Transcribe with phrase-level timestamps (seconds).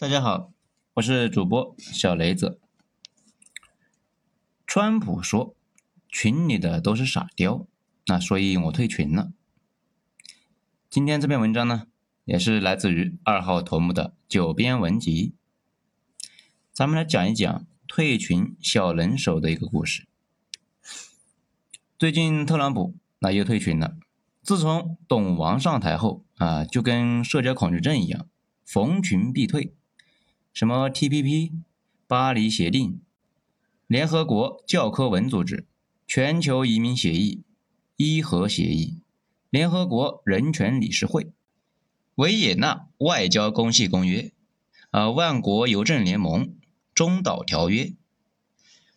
[0.00, 0.52] 大家好，
[0.94, 2.60] 我是主播小雷子。
[4.64, 5.56] 川普说
[6.08, 7.66] 群里的都是傻雕，
[8.06, 9.32] 那所以我退群了。
[10.88, 11.88] 今天这篇文章呢，
[12.24, 15.34] 也是来自于二号头目的九编文集。
[16.72, 20.06] 咱们来讲一讲退群小能手的一个故事。
[21.98, 23.96] 最近特朗普那又退群了。
[24.44, 28.28] 自从董王上台后啊，就跟社交恐惧症一样，
[28.64, 29.74] 逢群必退。
[30.58, 31.52] 什么 TPP、
[32.08, 33.00] 巴黎协定、
[33.86, 35.68] 联合国教科文组织、
[36.04, 37.44] 全球移民协议、
[37.96, 38.98] 伊核协议、
[39.50, 41.30] 联合国人权理事会、
[42.16, 44.32] 维也纳外交公系公约、
[44.90, 46.52] 啊万国邮政联盟、
[46.92, 47.92] 中导条约。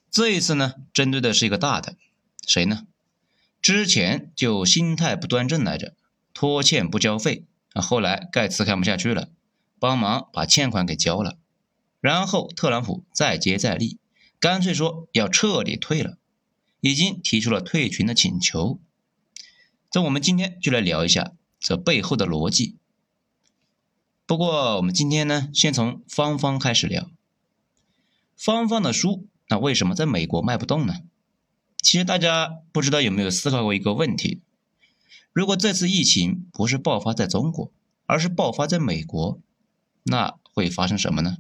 [0.10, 1.96] 这一次呢，针对的是一个大的，
[2.48, 2.88] 谁呢？
[3.62, 5.94] 之前就心态不端正来着，
[6.34, 9.30] 拖欠不交费啊，后来盖茨看不下去了，
[9.78, 11.38] 帮忙把欠款给交了。
[12.02, 14.00] 然后特朗普再接再厉，
[14.40, 16.18] 干脆说要彻底退了，
[16.82, 18.80] 已经提出了退群的请求。
[19.90, 22.76] 这我们今天就来聊一下这背后的逻辑。
[24.26, 27.10] 不过我们今天呢，先从芳芳开始聊。
[28.36, 30.96] 芳芳的书，那为什么在美国卖不动呢？
[31.78, 34.42] 其实大家不知道有没有思考过一个问题：
[35.34, 37.72] 如果这次疫情不是爆发在中国，
[38.06, 39.40] 而是爆发在美国，
[40.04, 41.38] 那会发生什么呢？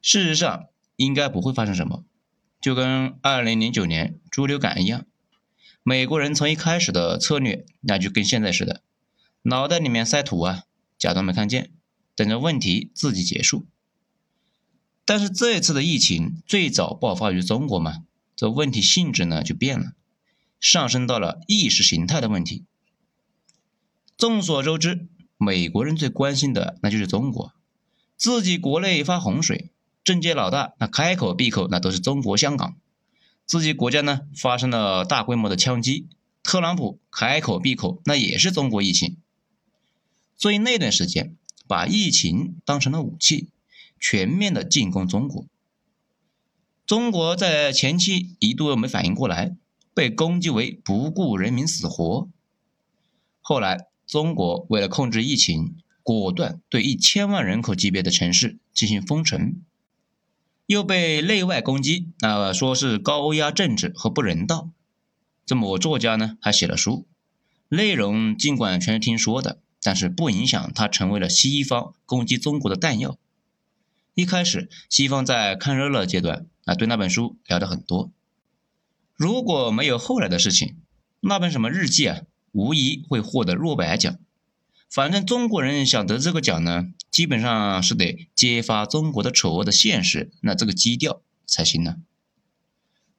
[0.00, 2.04] 事实上，应该不会发生什么，
[2.60, 5.04] 就跟二零零九年猪流感一样。
[5.82, 8.82] 美国人从一开始的策略，那就跟现在似的，
[9.42, 10.64] 脑袋里面塞土啊，
[10.98, 11.70] 假装没看见，
[12.14, 13.66] 等着问题自己结束。
[15.04, 18.04] 但是这次的疫情最早爆发于中国嘛，
[18.36, 19.92] 这问题性质呢就变了，
[20.60, 22.64] 上升到了意识形态的问题。
[24.16, 27.54] 众所周知，美国人最关心的那就是中国，
[28.16, 29.70] 自己国内发洪水。
[30.08, 32.78] 政界老大那开口闭口那都是中国香港，
[33.44, 36.06] 自己国家呢发生了大规模的枪击，
[36.42, 39.18] 特朗普开口闭口那也是中国疫情，
[40.34, 41.36] 所以那段时间
[41.66, 43.50] 把疫情当成了武器，
[44.00, 45.44] 全面的进攻中国。
[46.86, 49.54] 中国在前期一度没反应过来，
[49.92, 52.30] 被攻击为不顾人民死活。
[53.42, 59.60] 后来中国为了控制疫情，果断对一千万人口级别的城市进行封城。
[60.68, 64.68] 又被内外攻击，啊说是高压政治和不人道。
[65.46, 67.06] 这某作家呢还写了书，
[67.70, 73.16] 内容尽管全是听说的，但是不影响他成为了西方攻击中国的弹药。
[74.12, 78.12] 一开始，西方在看热闹阶段啊，对那本书聊的很多。
[79.16, 80.76] 如果没有后来的事情，
[81.20, 82.20] 那本什么日记啊，
[82.52, 84.18] 无疑会获得诺贝尔奖。
[84.90, 91.96] 反正中国人想得这个奖呢，基本上是得揭发中国的丑恶的现实，那这个基调才行呢。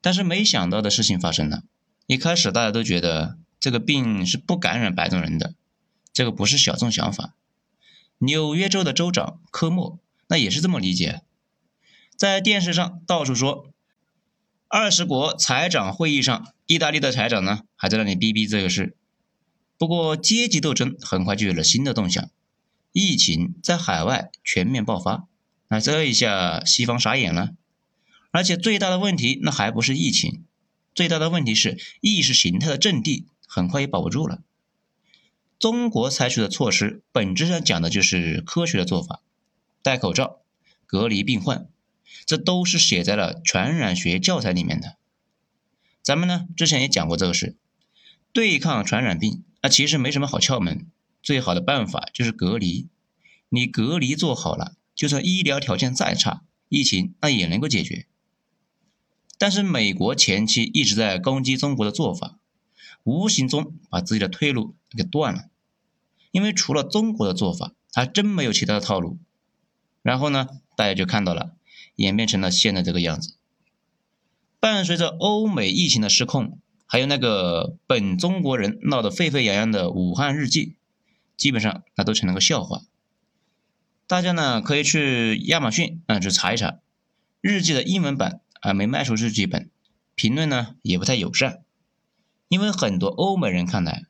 [0.01, 1.63] 但是没想到的事情发生了，
[2.07, 5.53] 一开始大家都觉得这个病是不感染白种人的，
[6.13, 7.35] 这个不是小众想法。
[8.19, 11.21] 纽约州的州长科莫那也是这么理解，
[12.15, 13.73] 在电视上到处说，
[14.67, 18.95] 二十国财长会议上，意大利的财长呢还在那里逼逼这个事。
[19.77, 22.29] 不过，阶级斗争很快就有了新的动向，
[22.91, 25.27] 疫情在海外全面爆发，
[25.67, 27.51] 那这一下西方傻眼了。
[28.31, 30.43] 而且最大的问题，那还不是疫情，
[30.93, 34.41] 最大的问题是意识形态的阵地很快也保不住了。
[35.57, 39.21] 中国采取的措施本质上讲的就是科学的做法，
[39.81, 40.41] 戴口罩、
[40.85, 41.67] 隔离病患，
[42.25, 44.95] 这都是写在了传染学教材里面的。
[46.01, 47.57] 咱们呢之前也讲过这个事，
[48.31, 49.43] 对抗传染病。
[49.61, 50.87] 那其实没什么好窍门，
[51.21, 52.87] 最好的办法就是隔离。
[53.49, 58.05] 你隔离做好了，就算医疗条件再差，疫情那也能够解决。
[59.37, 62.37] 但是美国前期一直在攻击中国的做法，
[63.03, 65.45] 无形中把自己的退路给断了。
[66.31, 69.17] 因为除了中国的做法，还真没有其他的套路。
[70.01, 71.55] 然后呢，大家就看到了，
[71.95, 73.35] 演变成了现在这个样子。
[74.59, 76.59] 伴随着欧美疫情的失控。
[76.91, 80.73] 还有那个本中国人闹得沸沸扬扬的武汉日记，
[81.39, 82.83] 基本上那都成了个笑话。
[84.05, 86.79] 大家呢可以去亚马逊啊去查一查，
[87.41, 89.71] 日记的英文版啊没卖出日记本，
[90.13, 91.63] 评论呢也不太友善。
[92.49, 94.03] 因为很多欧美人看来，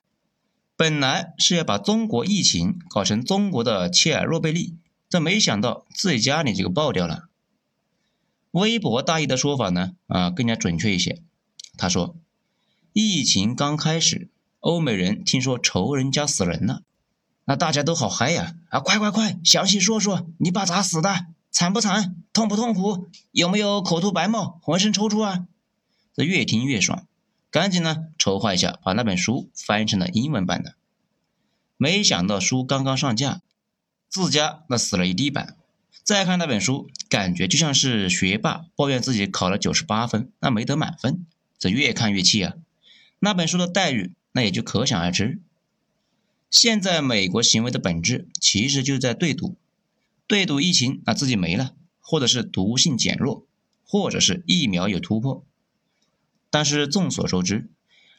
[0.75, 4.75] 本来是要把中国疫情搞成中国的切尔诺贝利，
[5.07, 7.29] 这没想到自己家里这个爆掉了。
[8.51, 11.21] 微博大意的说法呢啊更加准确一些，
[11.77, 12.17] 他说。
[12.91, 14.29] 疫情刚开始，
[14.61, 16.81] 欧美人听说仇人家死人了，
[17.49, 18.53] 那大家都好嗨呀！
[18.69, 21.25] 啊，快快快，详细说说，你爸咋死的？
[21.49, 22.15] 惨不惨？
[22.31, 23.09] 痛不痛苦？
[23.31, 25.47] 有没有口吐白沫、浑身抽搐啊？
[26.13, 27.07] 这越听越爽，
[27.49, 30.75] 赶紧呢筹划一下，把那本书翻成了英文版的。
[31.75, 33.41] 没想到书刚刚上架，
[34.09, 35.55] 自家那死了一地板。
[36.03, 41.25] 再看那本书，感觉就像是学霸抱怨自己考了九十八分，那没得满分。
[41.57, 42.53] 这越看越气啊！
[43.17, 45.41] 那本书的待遇，那也就可想而知。
[46.49, 49.55] 现在美国行为的本质，其实就是在对赌，
[50.25, 53.45] 对赌疫情啊自己没了，或者是毒性减弱，
[53.85, 55.45] 或者是疫苗有突破。
[56.49, 57.69] 但是众所周知，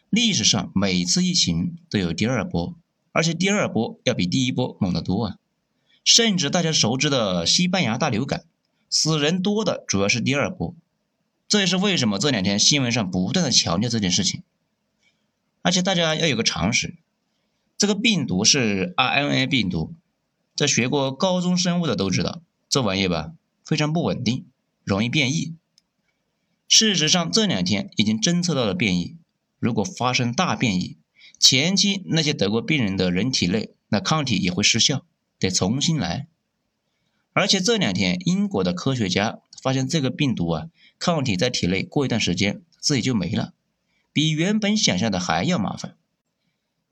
[0.08, 2.76] 历史上每次疫情都有第二波，
[3.10, 5.36] 而且第二波要比第一波猛得多啊！
[6.04, 8.44] 甚至大家熟知的西班牙大流感，
[8.88, 10.74] 死人多的主要是第二波。
[11.48, 14.44] 这也是为什么这两天新闻上不断的强调这件事情。
[15.62, 16.94] 而且大家要有个常识。
[17.80, 19.94] 这个病毒是 RNA 病毒，
[20.54, 23.32] 在学过高中生物的都知道，这玩意吧
[23.64, 24.44] 非常不稳定，
[24.84, 25.54] 容易变异。
[26.68, 29.16] 事实上，这两天已经侦测到了变异。
[29.58, 30.98] 如果发生大变异，
[31.38, 35.06] 前期那些得过病人的人体内那抗体也会失效，
[35.38, 36.28] 得重新来。
[37.32, 40.66] 而且这两天英国的科学家发现，这个病毒啊，
[40.98, 43.54] 抗体在体内过一段时间自己就没了，
[44.12, 45.96] 比原本想象的还要麻烦。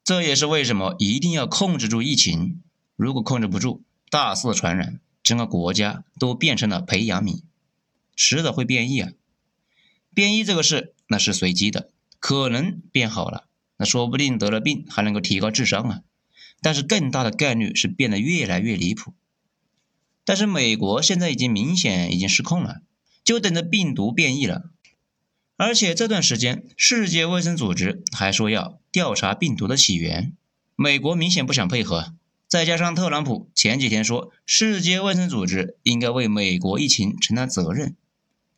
[0.09, 2.63] 这也是为什么一定要控制住疫情。
[2.97, 7.43] 如果控制不住，大肆传染，整个国家都变成了培养皿，
[8.17, 9.11] 迟早会变异啊！
[10.15, 16.01] 变异这个事，那是随机的，可能变好了，那说不定得了病还能够提高智商啊。
[16.63, 19.13] 但是更大的概率是变得越来越离谱。
[20.25, 22.81] 但是美国现在已经明显已经失控了，
[23.23, 24.71] 就等着病毒变异了。
[25.59, 30.33] 而且这段时间，世界卫生组织还说要调查病毒的起源，
[30.75, 32.17] 美国明显不想配合。
[32.49, 37.95] 再加上特朗普前几天说，世界卫生组织应该为美国疫情承担责任，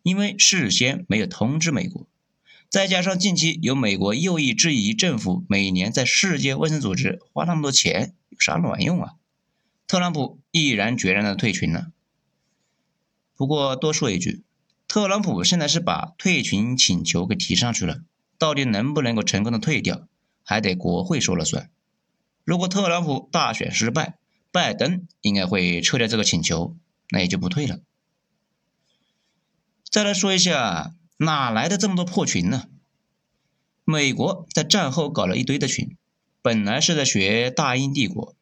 [0.02, 2.06] 因为事先没有通知美国。
[2.70, 9.16] 再加上近期有美国右翼质疑政府每年在世界卫生组织花那么多钱有啥卵用啊？
[9.86, 11.88] 特朗普毅然决然的退群了。
[13.36, 14.43] 不过多说一句。
[14.88, 18.00] 特朗普现在是把退群请求给提上去了，
[18.38, 20.08] 到底能不能够成功的退掉，
[20.44, 21.70] 还得国会说了算。
[22.44, 24.19] 如果特朗普大选失败，
[24.50, 26.76] 拜登应该会撤掉这个请求，
[27.10, 27.81] 那也就不退了。
[29.90, 32.64] 再来说一下，哪来的这么多破群呢？
[33.84, 35.96] 美国在战后搞了一堆的群，
[36.43, 38.36] 本来是在学大英帝国，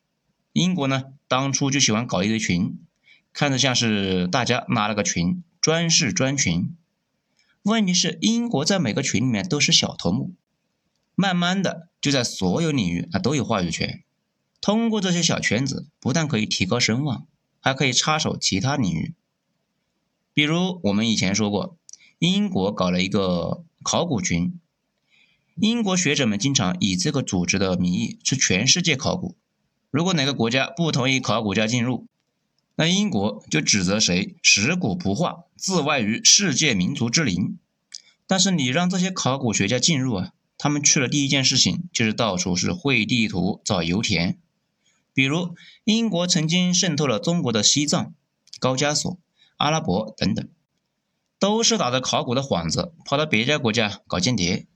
[0.52, 2.78] 英国呢当初就喜欢搞一堆群，
[3.32, 5.42] 看着像是大家拉了个群。
[5.60, 6.76] 专事专群，
[7.62, 10.32] 问题是英国在每个群里面都是小头目，
[11.20, 14.04] 慢慢的就在所有领域啊都有话语权。
[14.60, 17.26] 通过这些小圈子，不但可以提高声望，
[17.58, 19.16] 还可以插手其他领域。
[20.32, 21.76] 比如我们以前说过，
[22.20, 24.60] 英国搞了一个考古群，
[25.56, 29.34] 英国学者们经常以这个组织的名义去全世界考古。
[29.90, 32.06] 如果哪个国家不同意考古家进入，
[32.76, 37.58] 那英国就指责谁食古不化，自外于世界民族之林。
[38.28, 44.38] 但是你让这些考古学家进入啊，他们去了第一件事情就是到处是绘地图、找油田。
[45.14, 48.12] 比如英国曾经渗透了中国的西藏、
[48.60, 49.18] 高加索、
[49.56, 50.46] 阿拉伯等等，
[51.38, 54.66] 都是打着考古的幌子跑到别家国家搞间谍。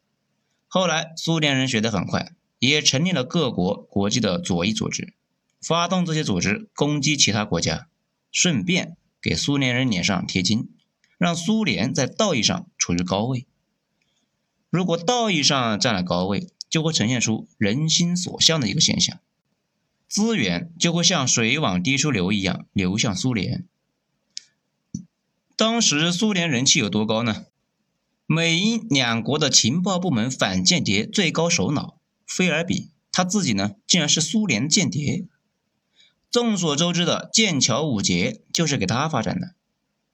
[0.69, 5.15] 后来苏联人学得很快，也成立了各国国际的左翼组织，
[5.61, 7.89] 发动这些组织攻击其他国家。
[8.31, 10.71] 顺便给苏联人脸上贴金，
[11.19, 13.47] 让苏联在道义上处于高位。
[14.73, 19.21] 如果道义上占了高位，就会呈现出人心所向的一个现象，
[20.09, 23.67] 资源就会像水往低处流一样流向苏联。
[25.57, 27.45] 当时苏联人气有多高呢？
[28.25, 35.27] 美英两国的情报部门反间谍最高首脑菲尔比，他自己呢，竟然是苏联间谍。
[36.31, 39.55] 众所周知的剑桥五杰就是给他发展的，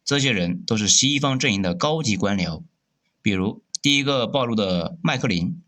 [0.04, 2.64] 这些人都是西方阵营的高级官僚，
[3.22, 5.62] 比如第一个暴露的麦克林，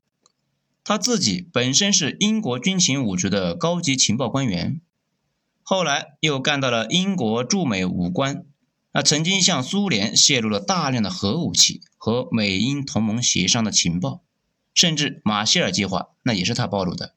[0.83, 4.81] 他自己本身是英国军情五局的高级情报官员，
[5.63, 8.45] 后来又干到了英国驻美武官，
[8.93, 14.23] 那曾经向苏联泄露了大量的核武器和美英同盟协商的情报，
[14.75, 17.15] 甚至马歇尔计划那也是他暴露的，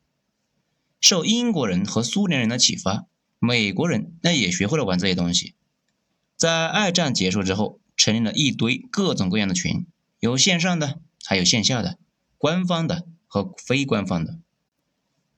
[1.01, 3.07] 受英国人和苏联人的启发。
[3.39, 5.55] 美国人那也学会了玩这些东西，
[6.37, 9.85] 在二战结束之后，成立了一堆各种各样的群，
[10.23, 11.97] 有线上的，还有线下的，
[12.37, 14.39] 官方的和非官方的。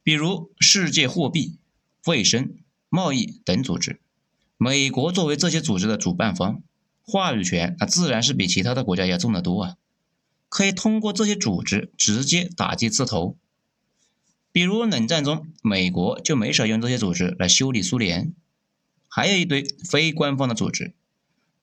[0.03, 1.57] 比如世界货币，
[2.05, 2.53] 卫生、
[2.87, 3.99] 贸易等组织。
[4.57, 6.61] 美国作为这些组织的主办方，
[7.01, 9.77] 话语权那自然是比其他的国家要重得多啊，
[10.49, 13.35] 可以通过这些组织直接打击刺头。
[14.51, 18.35] 比如冷战中，美国就没少用这些组织来修理苏联，
[19.07, 20.93] 还有一堆非官方的组织，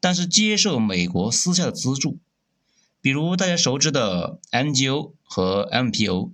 [0.00, 2.18] 但是接受美国私下的资助，
[3.02, 6.32] 比如大家熟知的 NGO 和 MPO。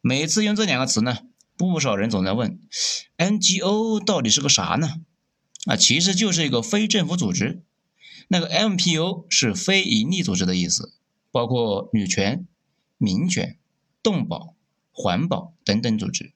[0.00, 1.18] 每次用这两个词呢，
[1.56, 2.60] 不少人总在问
[3.16, 5.00] ，NGO 到底是个啥呢？
[5.64, 7.64] 啊，其实就是一个非政府组织。
[8.28, 10.92] 那个 MPO 是非营利组织的意思，
[11.32, 12.46] 包括女权、
[12.98, 13.58] 民权、
[14.02, 14.54] 动保。
[14.98, 16.32] 环保等等组织，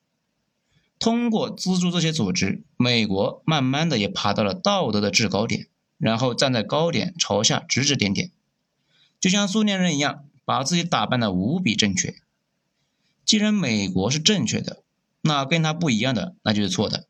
[0.99, 8.33] 通过资助这些组织，美国慢慢的也爬到了道德的制高点，然后站在高点朝下指指点点，
[9.21, 12.15] 就像苏联人一样，把自己打扮的无比正确。
[13.25, 14.83] 既然美国是正确的，
[15.21, 17.07] 那跟他不一样的那就是错的。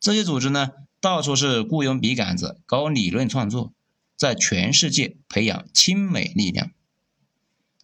[0.00, 3.72] 这些组织呢，到处是雇佣笔杆子，搞理论创作，
[4.16, 6.70] 在全世界培养亲美力量。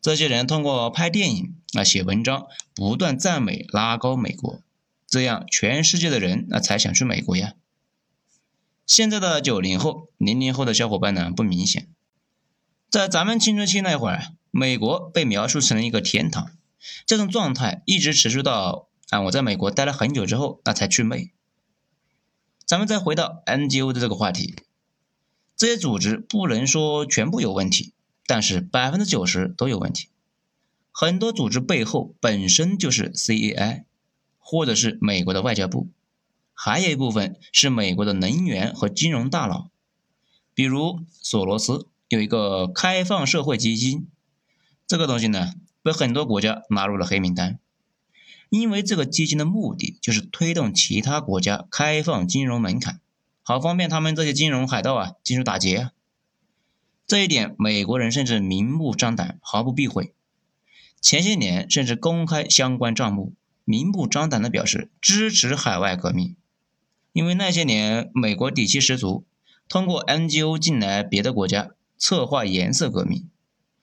[0.01, 4.63] 这些人通过拍电影啊、写文章，不断赞美、拉高美国，
[5.07, 7.55] 这样全世界的人那才想去美国呀。
[8.87, 11.89] 现在的九零后、零零后的小伙伴呢，不明显。
[12.91, 16.51] 在咱们青春期那会儿，美国被描述成了一个天堂，
[17.07, 21.31] 这种状态一直持续到啊我在美国待了很久之后，那才去魅。
[22.67, 24.57] 咱们再回到 NGO 的这个话题，
[25.57, 27.93] 这些组织不能说全部有问题。
[28.27, 30.09] 但是百分之九十都有问题，
[30.91, 33.85] 很多组织背后本身就是 CAI，
[34.39, 35.89] 或者是美国的外交部，
[36.55, 39.69] 还有一部分是美国的能源和金融大佬，
[40.55, 44.09] 比如索罗斯有一个开放社会基金，
[44.85, 47.61] 这个东西呢被很多国家纳入了黑名单，
[48.49, 52.99] 因为这个基金的目的就是推动其他国家开放金融门槛，
[53.45, 55.93] 好方便他们这些金融海盗啊进入打劫啊。
[57.07, 60.13] 这一点，美国人甚至明目张胆，毫不避讳。
[61.01, 66.35] 前些年，甚至公开相关账目，明目张胆地表示支持海外革命。
[67.13, 69.25] 因为那些年，美国底气十足，
[69.69, 73.31] 通过 NGO 进来别的国家，策划颜色革命，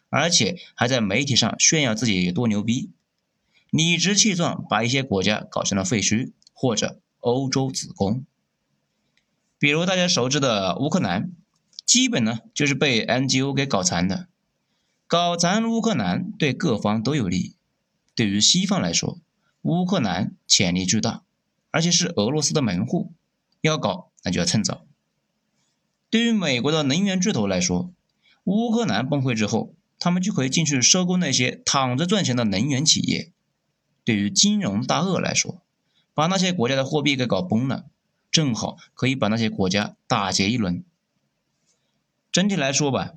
[0.10, 2.92] 而且还在媒体上炫耀自己有多牛逼，
[3.70, 8.26] 理直气壮把一些国家搞成了废墟或者欧洲子宫。
[9.58, 11.32] 比如大家熟知的乌克兰。
[11.86, 14.28] 基本呢就是被 NGO 给搞残的，
[15.08, 17.56] 搞残乌克兰对各方都有利。
[18.14, 19.22] 对于西方来说，
[19.62, 21.24] 乌克兰潜力巨大，
[21.72, 23.14] 而且是俄罗斯的门户，
[23.62, 24.86] 要搞那就要趁早。
[26.10, 27.94] 对于美国的能源巨头来说，
[28.48, 33.34] 乌克兰崩溃之后，他们就可以进去收购那些躺着赚钱的能源企业。
[34.06, 35.62] 对于金融大鳄来说，
[36.14, 37.88] 把那些国家的货币给搞崩了，
[38.32, 40.86] 正好可以把那些国家打劫一轮。
[42.32, 43.16] 整体来说吧，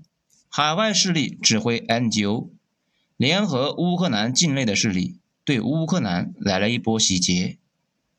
[0.49, 2.51] 海外势力指挥 NGO，
[3.17, 7.59] 联合乌克兰境内的势力，对乌克兰来了一波洗劫，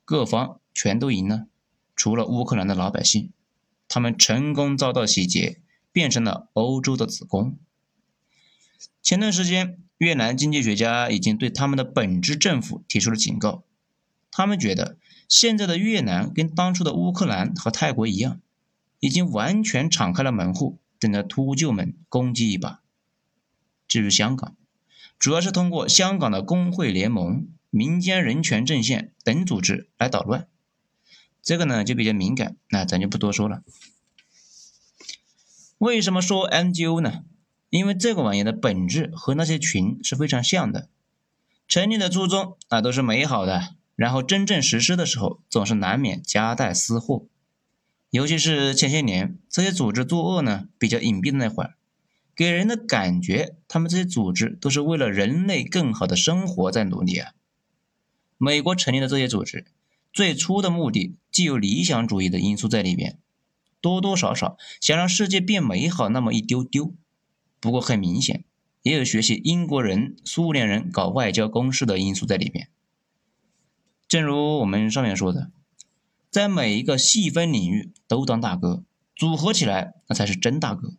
[0.06, 1.48] 各方全都赢了，
[1.94, 3.34] 除了乌克兰的老百姓，
[3.90, 5.60] 他们成功遭到洗劫，
[5.92, 7.58] 变成了欧洲的子宫。
[9.02, 13.64] 前段时间，越南经济学家已经对他们的本质政府提出了警告，
[14.32, 18.40] 他们觉得现在的越南跟当初的乌克兰和泰国一样，
[19.00, 20.80] 已经完全敞开了门户。
[21.00, 22.80] 等着秃鹫们攻击一把。
[23.88, 24.56] 至于香港，
[25.18, 30.48] 主要是通过香港的工会联盟、民间人权阵线等组织来捣乱，
[31.42, 33.64] 这个呢就比较敏感，那咱就不多说了。
[35.82, 37.24] 为什么说 NGO 呢？
[37.72, 40.88] 因为这个玩意的本质和那些群是非常像的，
[41.68, 47.26] 成立的初衷啊都是美好的，然后真正实施的时候，总是难免夹带私货。
[48.12, 51.74] 尤其是前些年，这些组织作恶呢比较隐蔽的那会儿，
[52.36, 57.32] 给人的感觉，他们这些组织都是为了人类更好的生活在努力啊。
[58.38, 59.66] 美国成立的这些组织，
[60.14, 63.18] 最初的目的既有理想主义的因素在里边，
[63.82, 66.94] 多多少少想让世界变美好那么一丢丢。
[67.60, 68.46] 不过很明显，
[68.84, 72.70] 也有学习英国人、苏联人搞外交攻势的因素在里边。
[74.08, 75.52] 正如我们上面说的。
[76.30, 78.86] 在每一个细分领域都当大哥，
[79.18, 80.94] 组合起来那才是真大哥。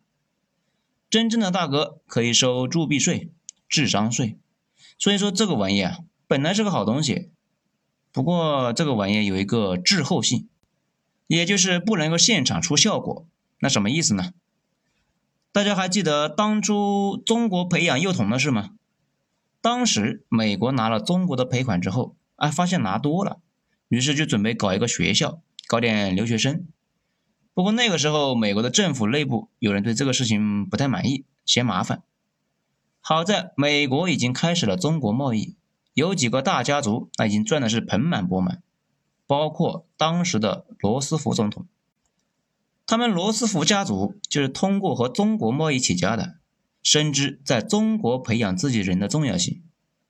[1.08, 3.32] 真正的大哥可以收铸币税、
[3.66, 4.36] 智商税，
[4.98, 7.30] 所以说这个玩意啊，本来是个好东西。
[8.12, 10.50] 不过这个玩意有一个滞后性，
[11.32, 13.26] 也就是不能够现场出效果。
[13.60, 14.34] 那什么意思呢？
[15.50, 18.72] 大家还记得当初中国培养幼童的事吗？
[19.62, 23.40] 当时美国拿了中国的赔款之后，哎，发现拿多了。
[23.88, 26.66] 于是就准备搞一个学校，搞点留学生。
[27.54, 32.02] 不过那个时候，美国的政府内部有人对这个事情不太满意，嫌麻烦。
[33.00, 35.56] 好在美国已经开始了中国贸易，
[35.94, 38.62] 有几个大家族那已经赚的是盆满钵满，
[39.32, 41.66] 包括当时的罗斯福总统。
[42.84, 46.34] 他们罗斯福家族就是通过和中国贸易起家的，
[46.82, 49.62] 深知在中国培养自己人的重要性。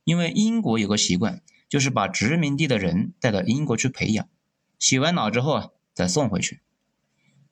[0.03, 4.29] 因为英国有个习惯，就是把殖民地的人带到英国去培养，
[4.77, 6.61] 洗完脑之后啊，再送回去。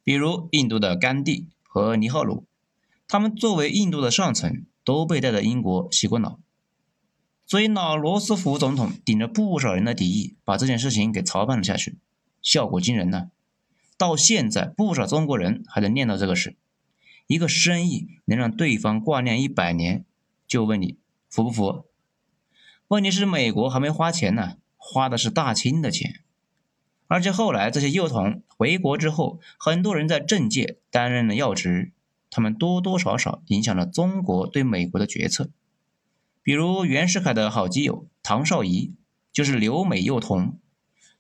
[0.03, 2.47] 比如印度的甘地和尼赫鲁，
[3.07, 6.41] 他们作为印度的上层，都被带到英国洗过脑。
[7.51, 11.99] 所以老罗斯福总统顶着不少人的敌意，把这件事情给操办了下去，
[12.41, 13.33] 效果惊人呢。
[13.99, 16.55] 到现在，不少中国人还在念叨这个事。
[17.27, 20.05] 一个生意能让对方挂念一百年，
[20.47, 20.97] 就问你
[21.29, 21.87] 服不服？
[22.87, 26.21] 问题是美国还没花钱呢，花的是大清的钱，
[27.09, 31.91] 而且后来这些幼童回国之后，很多人在政界担任了要职，
[32.31, 35.51] 他们多多少少影响了中国对美国的决策。
[36.43, 38.95] 比如袁世凯的好基友唐绍仪，
[39.33, 40.59] 就是留美幼童，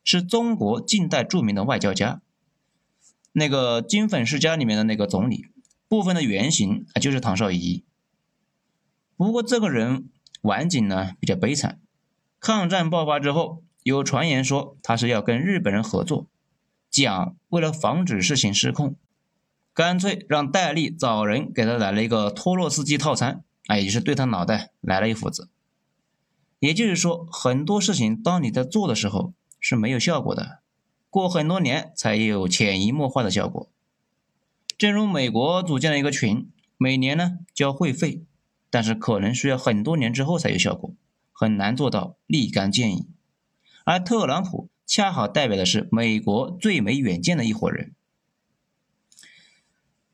[0.04, 2.22] 是中国近代著名的外交家。
[3.32, 5.46] 那个《金粉世家》里面的那个总理，
[5.88, 7.84] 部分的原型啊就是唐绍仪。
[9.16, 10.08] 不过这个人。
[10.42, 11.82] 晚景呢比较悲惨，
[12.40, 16.28] 抗战爆发之后，有传言说他是要跟日本人合作，
[16.90, 18.96] 蒋为了防止事情失控，
[19.74, 25.48] 干脆让戴笠找人给他来了一个托洛斯基套餐，啊，也就是对他脑袋来了一斧子。
[26.58, 30.60] 也就是说，很多事情当你在做的时候是没有效果的，
[31.08, 33.70] 过很多年才有潜移默化的效果。
[34.76, 38.24] 正如美国组建了一个群，每年呢交会费。
[38.72, 40.94] 但是可能需要很多年之后才有效果，
[41.32, 43.08] 很难做到立竿见影。
[43.82, 47.96] 而特朗普恰好代表的是美国最没远见的一伙人。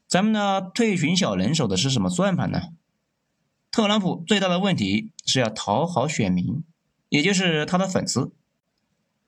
[0.09, 2.69] 咱们呢，退群小能手的是什么算盘呢？
[3.77, 6.65] 特朗普最大的问题是要讨好选民，
[7.11, 8.33] 也就是他的粉丝。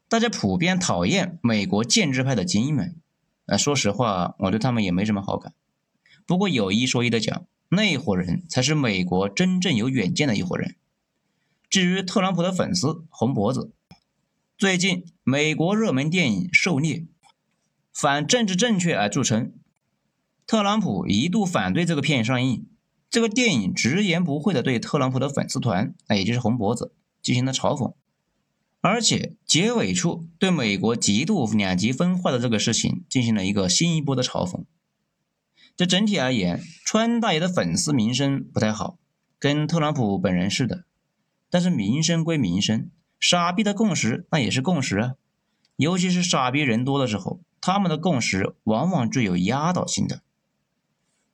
[0.08, 2.96] 大家普遍讨厌美国建制派的精英们，
[3.44, 5.52] 呃，说实话，我对他们也没什么好感。
[6.24, 7.44] 不过有一说一的讲。
[7.68, 10.76] 那伙人才是美国真正有远见的一伙人。
[11.68, 13.70] 至于特朗普的粉丝红脖子，
[14.56, 17.00] 最近美国热门电影《狩猎》
[17.92, 19.52] 反政治正确而著称，
[20.46, 22.64] 特朗普一度反对这个片上映。
[23.10, 26.92] 这个电影直言不讳的对特朗普的粉丝团，那也就是红脖子
[27.22, 27.94] 进行了嘲讽，
[28.80, 34.64] 而且结尾处对美国极度两极分化的这个事情进行了一个新一波的嘲讽。
[35.76, 38.98] 这整体而言，川大爷的粉丝名声不太好，
[39.38, 40.84] 跟特朗普本人似的。
[41.48, 45.14] 但是名声归名声，傻逼的共识那也是共识啊。
[45.76, 50.20] 尤其是傻逼人多的时候，他们的共识往往具有压倒性的。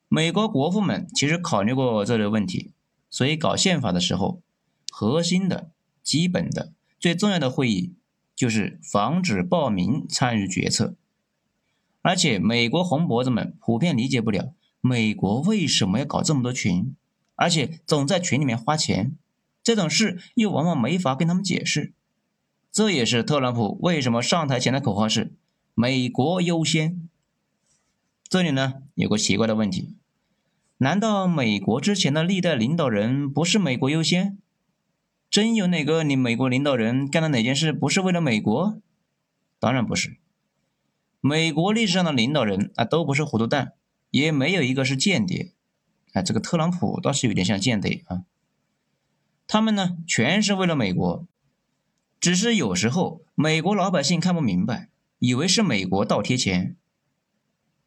[0.09, 2.73] 美国国父们其实考虑过这类问题，
[3.11, 4.41] 所以搞宪法的时候，
[4.91, 5.71] 核心的、
[6.03, 7.95] 基本的、最重要的会议
[8.37, 10.95] 就是防止暴民参与决策。
[12.03, 16.95] 而且美国红脖子们普遍理解不了美国为什么要搞这么多群，
[17.35, 19.17] 而且总在群里面花钱，
[19.63, 21.95] 这种事又往往没法跟他们解释。
[22.71, 25.33] 这也是特朗普为什么上台前的口号是
[25.75, 27.09] “美国优先”。
[28.29, 29.97] 这里呢有个奇怪的问题：
[30.79, 34.39] 难道美国之前的历代领导人不是美国优先？
[35.31, 38.81] 真有哪个你美国领导人干了哪件事不是为了美国？
[39.59, 40.17] 当然不是。
[41.21, 43.73] 美国历史上的领导人啊，都不是糊涂蛋，
[44.11, 45.53] 也没有一个是间谍。
[46.13, 48.25] 啊，这个特朗普倒是有点像间谍啊。
[49.47, 51.27] 他们呢，全是为了美国，
[52.21, 56.77] 只是有时候美国老百姓看不明白，以为是美国倒贴钱。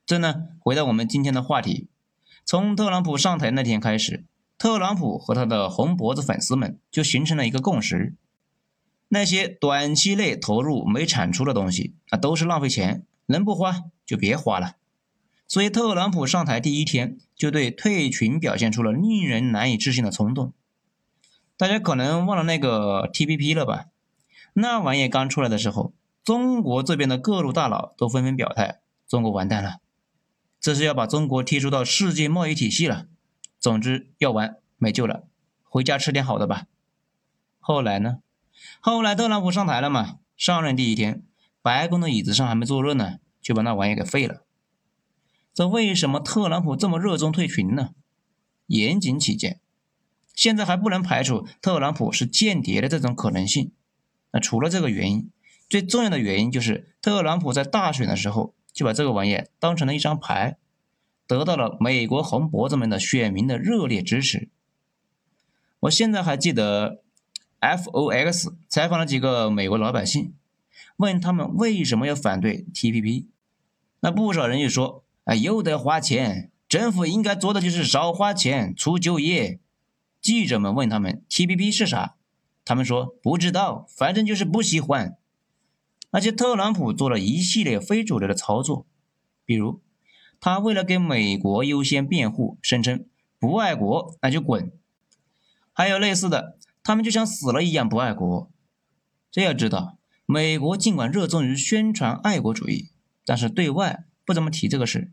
[0.08, 1.90] 这呢，回到我们今天的话题，
[2.46, 4.24] 从特朗普上台那天开始，
[4.58, 8.16] 特朗普和他的红脖子粉丝们就形成了一个共识：
[9.10, 13.06] 那些短期内投入没产出的东西啊，都是浪费钱。
[13.30, 14.78] 能不花就别花了，
[15.50, 20.54] 所以特朗普上台第一天就对退群表现出了令人难以置信的冲动。
[21.58, 23.88] 大家可能忘了那个 TPP 了吧？
[24.54, 25.92] 那玩意刚出来的时候，
[26.24, 29.82] 中国这边的各路大佬都纷纷表态：中国完蛋了，
[30.68, 33.08] 这是要把中国踢出到世界贸易体系了。
[33.58, 35.24] 总之要完没救了，
[35.64, 36.66] 回家吃点好的吧。
[37.58, 38.18] 后来呢？
[38.82, 40.18] 后来特朗普上台了嘛？
[40.36, 41.24] 上任第一天。
[41.62, 44.44] 白宫的椅子上还没坐热呢，就把那玩意给废了。
[45.54, 47.92] 这为什么特朗普这么热衷退群呢？
[48.66, 49.62] 严谨起见，
[50.36, 53.72] 现在还不能排除特朗普是间谍的这种可能性。
[54.34, 55.32] 那除了这个原因，
[55.70, 60.56] 最重要的原因就是特朗普在大选的时候就把这个玩意当成了一张牌，
[61.26, 64.50] 得到了美国红脖子们的选民的热烈支持。
[65.80, 67.02] 我现在还记得
[67.60, 70.36] ，FOX 采访了几个美国老百姓，
[70.98, 73.26] 问他们为什么要反对 TPP，
[74.02, 79.60] 那不少人就说：“哎，又得花钱，政府应该做的就是少花钱，促就业。”
[80.22, 82.14] 记者们问他们 TPP 是啥，
[82.64, 85.18] 他们说不知道，反正就是不喜欢。
[86.18, 88.88] 而且特朗普做了一系列非主流的操作，
[89.46, 89.82] 比如
[90.40, 93.06] 他为了给美国优先辩护，声称
[93.38, 94.72] 不爱国那就滚。
[95.74, 98.50] 还有类似的，他们就像死了一样不爱国。
[99.30, 102.90] 这要知道，美国尽管热衷于宣传爱国主义，
[103.24, 105.12] 但是对外不怎么提这个事，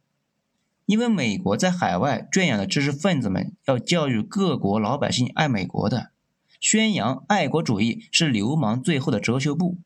[0.86, 6.12] 因为美国在海外圈养的知识分子们要教育各国老百姓爱美国的，
[6.58, 9.76] 宣扬爱国主义是流氓最后的遮羞布。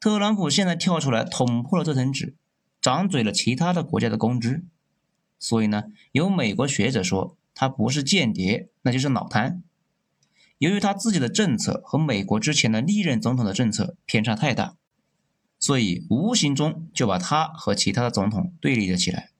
[0.00, 2.34] 特朗普现在跳出来捅破了这层纸，
[2.80, 4.64] 掌嘴了其他的国家的公知，
[5.38, 9.62] 所以呢，有美国学者说他不是间谍，那就是脑瘫。
[10.56, 14.76] 由于他自己的政策和美国之前的历任总统的政策偏差太大，
[15.58, 19.30] 所以无形中就把他和其他的总统对立了起来。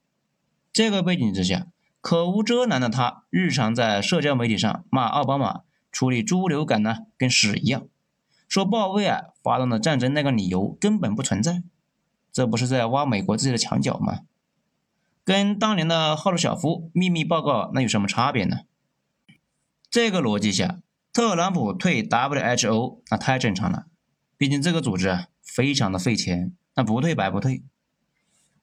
[0.71, 1.69] 这个背景之下，
[2.03, 7.87] 口无遮拦的他日常在社交媒体上骂奥巴马处理猪流感呢，跟屎一样。
[8.51, 11.63] 说鲍威尔发动了战争那个理由根本不存在，
[12.33, 14.23] 这不是在挖美国自己的墙角吗？
[15.25, 18.63] 跟当年的赫鲁晓夫秘密报告那有什么差别呢？
[19.89, 20.81] 这个逻辑下，
[21.13, 23.87] 特朗普退 WHO 那太正常了，
[24.37, 27.63] 毕竟这个组织啊非常的费钱，那不退白不退。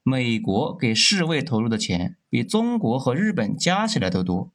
[0.04, 4.52] 美国给世卫投入的钱比中国和日本加起来都多，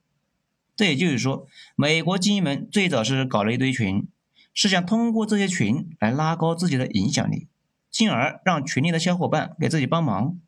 [0.76, 4.06] 这也就是说，美国精英们最早是搞了一堆群。
[4.54, 7.48] 是想通过这些群来拉高自己的影响力，
[7.90, 10.38] 进而让群里的小伙伴给自己帮忙。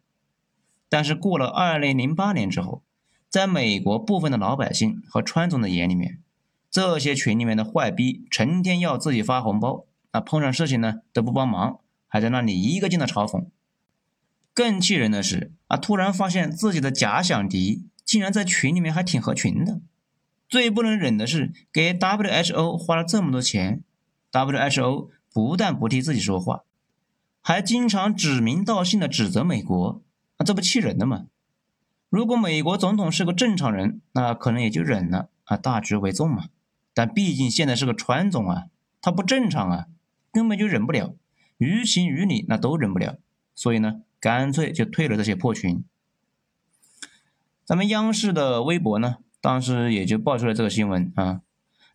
[0.89, 2.83] 但是过了二零零八年之后，
[3.29, 6.21] 在美国部分的老百姓和川总的眼里面，
[6.71, 13.47] 这些群里面的坏逼成天要自己发红包，那碰上事情呢都不帮忙，还在那里一个劲的嘲讽。
[14.53, 19.81] 更气人的是啊，突然发现自己的假想敌竟然在群里面还挺合群的。
[20.49, 23.83] 最不能忍的是给 WHO 花了这么多钱。
[24.35, 26.65] WHO 不但不替自己说话，
[27.41, 30.03] 还经常指名道姓的指责美国，
[30.39, 31.27] 那这不气人的吗？
[32.09, 36.49] 如果美国总统是个正常人，那可能也就忍了啊，大局为重嘛。
[36.93, 38.65] 但毕竟现在是个川总啊，
[39.01, 39.87] 他不正常啊，
[40.33, 41.15] 根本就忍不了，
[41.59, 43.19] 于情于理那都忍不了，
[43.55, 45.85] 所以呢，干脆就退了这些破群。
[47.65, 51.41] 咱们央视的微博呢，当时也就爆出了这个新闻啊。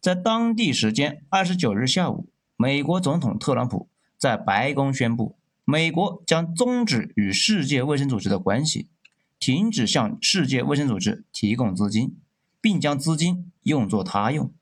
[0.02, 8.88] 在当地时间二十九日下午，美国总统特朗普在白宫宣布，美国将终止与世界卫生组织的关系，
[9.40, 12.18] 停止向世界卫生组织提供资金，
[12.62, 14.54] 并将资金用作他用。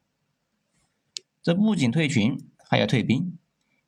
[1.44, 3.38] 这不仅退群，还要退兵，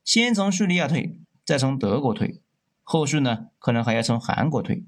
[0.04, 2.40] 先从叙利亚退，再从德国退，
[2.84, 4.84] 后续呢可能还要从韩国退。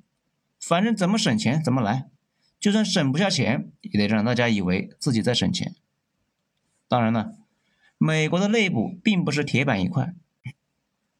[0.60, 2.08] 反正怎么省钱怎么来，
[2.60, 5.74] 就算省不下钱，也得让大家以为自己在省钱。
[6.92, 7.32] 当然了，
[7.96, 10.14] 美国的内部并不是铁板一块，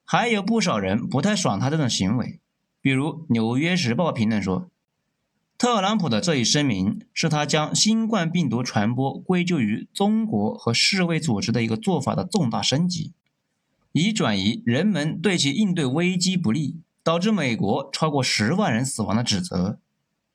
[0.05, 2.41] 还有不少人不太爽他这种行为。
[2.83, 4.69] 比如《纽约时报》评论说，
[5.57, 13.15] 特朗普的这一声明是他将新冠病毒传播归咎于中国和世卫组织的一个做法的重大升级，
[13.93, 19.79] 以转移人们对其应对危机不利，导致美国超过十万人死亡的指责。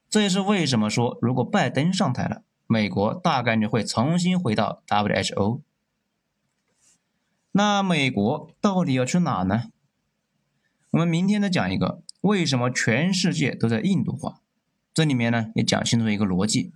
[0.09, 2.41] 这也是为什么说，如果拜登上台了。
[2.67, 5.61] 美国大概率会重新回到 WHO。
[7.53, 9.71] 那美国到底要去哪呢？
[10.91, 14.41] 我们明天再讲一个为什么全世界都在印度化。
[14.93, 16.73] 这里面呢也讲清楚一个逻辑：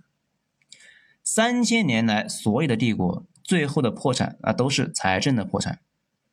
[1.24, 5.80] 三千年来所有的帝国最后的破产啊都是财政的破产，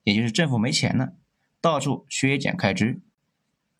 [0.03, 1.13] 也就是政府没钱了，
[1.59, 3.01] 到处削减开支，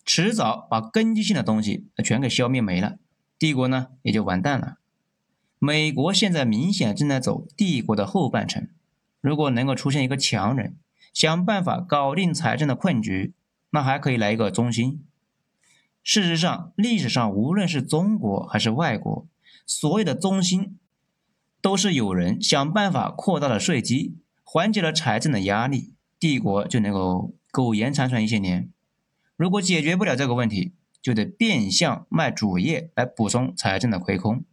[0.03, 2.97] 迟早把根基性的东西全给消灭没了，
[3.37, 4.78] 帝国呢也就完蛋了。
[5.61, 8.69] 美国现在明显正在走帝国的后半程，
[9.19, 10.77] 如果能够出现一个强人，
[11.13, 13.33] 想办法搞定财政的困局，
[13.71, 15.03] 那还可以来一个中心。
[16.01, 19.27] 事实上，历史上无论是中国还是外国，
[19.65, 20.79] 所有的中心
[21.61, 28.69] 都是有人想办法扩大了税基，缓解了财政的压力，帝国就能够苟延残喘一些年。
[29.35, 34.45] 如果解决不了这个问题，就得变相卖主业来补充财政的亏空。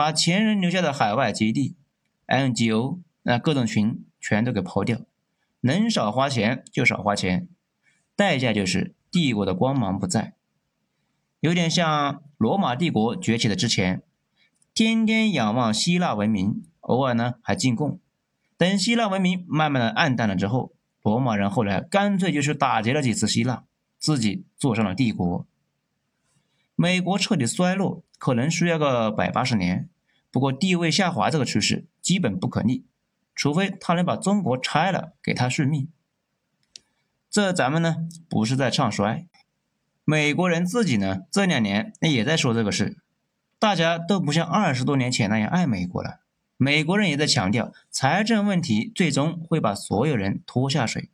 [0.00, 1.76] 把前人留下的海外基地、
[2.26, 4.98] NGO、那各种群全都给抛掉，
[5.60, 7.46] 能少花钱就少花钱，
[8.16, 10.32] 代价就是帝国的光芒不在。
[11.40, 14.00] 有点像罗马帝国崛起的之前，
[14.72, 18.00] 天天仰望希腊文明，偶尔呢还进贡。
[18.56, 23.64] 等希腊文明慢慢的暗淡了之后，罗马人后来干脆就是打劫了几次希腊，
[23.98, 25.46] 自己坐上了帝国。
[26.74, 29.88] 美国彻底衰落可能需要个百八十年，
[30.30, 32.84] 不过地位下滑这个趋势基本不可逆，
[33.34, 35.88] 除非他能把中国拆了给他续命。
[37.30, 39.26] 这咱们呢不是在唱衰。
[40.04, 42.98] 美国人自己呢，这两年也在说这个事，
[43.58, 46.20] 大家都不像二十多年前那样爱美国了。
[46.58, 51.08] 美国人也在强调，财政问题最终会把所有人拖下水。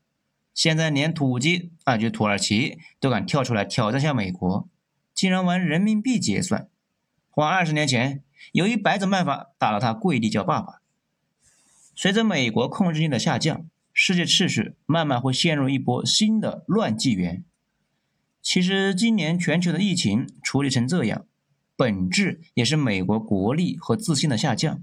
[0.53, 4.69] 现在连土鸡啊，就土耳其都敢跳出来挑战下美国，
[5.15, 6.69] 竟然玩人民币结算。
[7.37, 8.23] 换二十年前，
[8.53, 10.81] 有一百种办法打了他跪地叫爸爸。
[11.95, 17.45] 随着美国控制力的下降，世界秩序慢慢会陷入一波新的乱纪元。
[18.41, 21.27] 其实今年全球的疫情处理成这样，
[21.77, 24.83] 本质也是美国国力和自信的下降。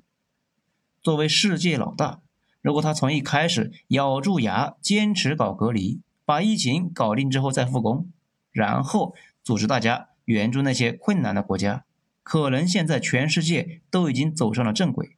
[1.01, 2.21] 作为世界老大，
[2.61, 8.07] 如果他从一开始咬住牙坚持搞隔离，把疫情搞定之后再复工，
[8.51, 11.85] 然后组织大家援助那些困难的国家，
[12.23, 15.15] 可能现在全世界都已经走上了正轨。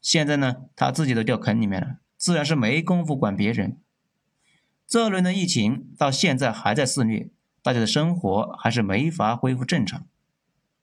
[0.00, 3.78] 现在呢，他自己都掉坑里面了，自然是没工夫管别人。
[4.86, 7.30] 这轮的疫情到现在还在肆虐。
[7.62, 10.06] 大家的生活还是没法恢复正常，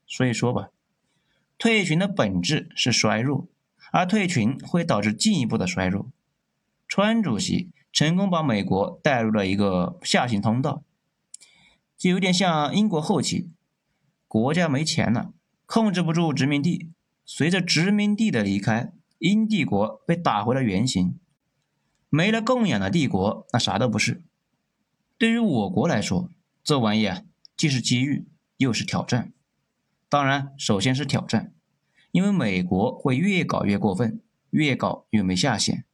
[0.05, 0.69] 所以说吧，
[1.57, 3.47] 退群的本质是衰弱，
[3.91, 6.11] 而退群会导致进一步的衰弱。
[6.87, 10.83] 川主席成功把美国带入了一个下行通道，
[11.97, 13.49] 就有点像英国后期，
[14.27, 15.33] 国家没钱了，
[15.65, 16.91] 控制不住殖民地，
[17.25, 21.17] 随着殖民地的离开，英帝国被打回了原形，
[22.09, 24.23] 没了供养的帝国，那啥都不是。
[25.17, 26.29] 对于我国来说，
[26.63, 27.23] 这玩意啊，
[27.55, 29.31] 既是机遇，又是挑战。
[30.09, 31.53] 当然，首先是挑战，
[32.11, 35.85] 因为美国会越搞越过分，越搞越没下限。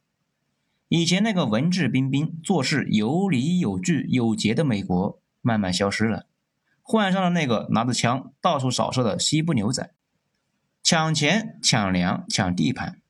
[0.88, 6.26] 以前那个文质彬彬、做事有理有据有节的美国，慢慢消失了，
[6.86, 9.90] 换上了那个拿着枪到处扫射的西部牛仔，
[10.82, 13.00] 抢钱、抢粮、抢地盘。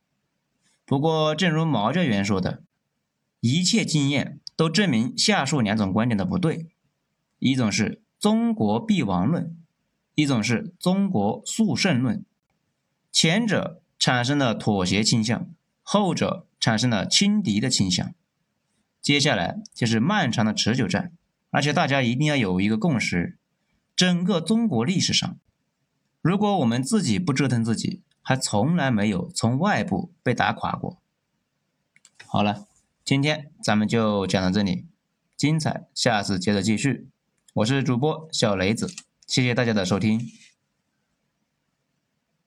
[0.87, 2.63] 不过，正如毛教员说的，
[3.41, 6.69] 一切经验都证明下述两种观点的不对。
[7.41, 9.59] 一种是中国必亡论，
[10.15, 12.25] 一种是中国速胜论。
[13.11, 15.49] 前者产生了妥协倾向，
[15.83, 18.15] 后者产生了轻敌的倾向。
[19.03, 21.13] 接下来就是漫长的持久战，
[21.51, 23.37] 而且大家一定要有一个共识：
[23.97, 25.39] 整个中国历史上，
[26.21, 30.99] 如果我们自己不折腾自己，还从来没有从外部被打垮过。
[32.27, 32.67] 好了，
[33.05, 34.87] 今天咱们就讲到这里，
[35.37, 37.09] 精彩下次接着继续。
[37.53, 38.91] 我是主播小雷子，
[39.29, 40.21] 谢谢大家的收听。